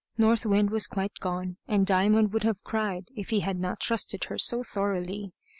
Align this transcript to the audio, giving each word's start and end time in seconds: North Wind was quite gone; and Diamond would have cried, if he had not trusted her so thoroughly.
North 0.17 0.47
Wind 0.47 0.71
was 0.71 0.87
quite 0.87 1.11
gone; 1.19 1.57
and 1.67 1.85
Diamond 1.85 2.33
would 2.33 2.41
have 2.41 2.63
cried, 2.63 3.09
if 3.15 3.29
he 3.29 3.41
had 3.41 3.59
not 3.59 3.79
trusted 3.79 4.23
her 4.23 4.37
so 4.39 4.63
thoroughly. 4.63 5.31